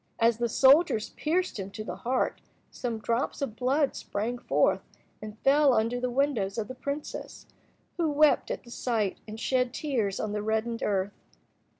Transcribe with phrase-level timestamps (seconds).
[0.17, 4.81] As the soldiers pierced him to the heart, some drops of blood sprang forth,
[5.21, 7.45] and fell under the windows of the princess,
[7.97, 11.13] who wept at the sight and shed tears on the reddened earth.